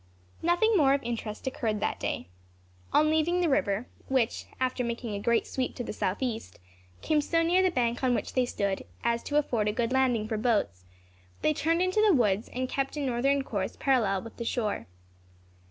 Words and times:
Nothing 0.41 0.75
more 0.75 0.95
of 0.95 1.03
interest 1.03 1.45
occurred 1.45 1.79
that 1.79 1.99
day. 1.99 2.27
On 2.91 3.11
leaving 3.11 3.39
the 3.39 3.49
river, 3.49 3.85
which, 4.07 4.45
after 4.59 4.83
making 4.83 5.13
a 5.13 5.19
great 5.19 5.45
sweep 5.45 5.75
to 5.75 5.83
the 5.83 5.93
south 5.93 6.23
east, 6.23 6.57
came 7.03 7.21
so 7.21 7.43
near 7.43 7.61
the 7.61 7.69
bank 7.69 8.03
on 8.03 8.15
which 8.15 8.33
they 8.33 8.47
stood, 8.47 8.83
as 9.03 9.21
to 9.21 9.37
afford 9.37 9.67
a 9.67 9.71
good 9.71 9.93
landing 9.93 10.27
for 10.27 10.37
boats, 10.37 10.85
they 11.43 11.53
turned 11.53 11.83
into 11.83 12.01
the 12.01 12.15
woods 12.15 12.49
and 12.51 12.67
kept 12.67 12.97
a 12.97 12.99
northern 12.99 13.43
course 13.43 13.75
parallel 13.79 14.23
with 14.23 14.37
the 14.37 14.43
shore. 14.43 14.87